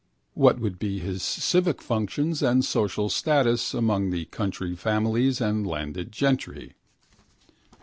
[0.33, 6.11] What would be his civic functions and social status among the county families and landed
[6.11, 6.73] gentry?